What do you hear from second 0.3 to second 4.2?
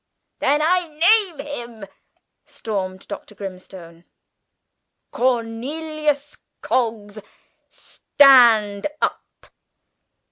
"Then I name him!" stormed Dr. Grimstone;